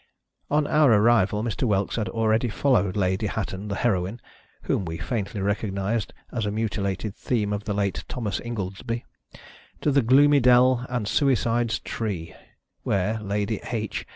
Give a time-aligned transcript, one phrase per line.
[0.49, 1.61] On our arrival, Mr.
[1.67, 4.19] Whelks had already followed Lady Hatton the Heroine
[4.63, 9.03] (whom we faintly recognized as a mu tilated theme of the late Thomas Im goldsbt)
[9.81, 12.33] to the "Gloomy Dell and Suicide's Tree,"
[12.81, 14.07] where Lady H.